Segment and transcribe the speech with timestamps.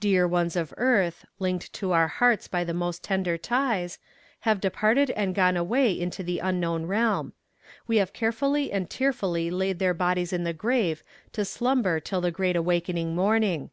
[0.00, 4.00] Dear ones of earth, linked to our hearts by the most tender ties,
[4.40, 7.32] have departed and gone away into the unknown realm.
[7.86, 12.32] We have carefully and tearfully laid their bodies in the grave to slumber till the
[12.32, 13.70] great awakening morning.